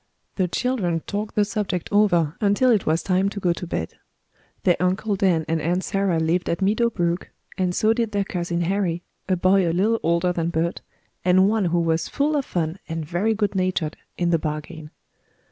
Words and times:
The 0.35 0.47
children 0.47 1.01
talked 1.05 1.35
the 1.35 1.45
subject 1.45 1.87
over 1.91 2.35
until 2.41 2.71
it 2.71 2.87
was 2.87 3.03
time 3.03 3.29
to 3.29 3.39
go 3.39 3.53
to 3.53 3.67
bed. 3.67 3.93
Their 4.63 4.75
Uncle 4.79 5.15
Dan 5.15 5.45
and 5.47 5.61
Aunt 5.61 5.83
Sarah 5.83 6.19
lived 6.19 6.49
at 6.49 6.59
Meadow 6.59 6.89
Brook, 6.89 7.29
and 7.55 7.75
so 7.75 7.93
did 7.93 8.11
their 8.11 8.23
cousin 8.23 8.61
Harry, 8.61 9.03
a 9.29 9.35
boy 9.35 9.69
a 9.69 9.69
little 9.71 9.99
older 10.01 10.33
than 10.33 10.49
Bert, 10.49 10.81
and 11.23 11.47
one 11.47 11.65
who 11.65 11.79
was 11.79 12.07
full 12.09 12.35
of 12.35 12.45
fun 12.45 12.79
and 12.89 13.05
very 13.05 13.35
good 13.35 13.53
natured 13.53 13.95
in 14.17 14.31
the 14.31 14.39
bargain. 14.39 14.89